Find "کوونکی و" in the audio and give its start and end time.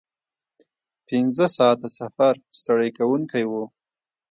2.97-3.51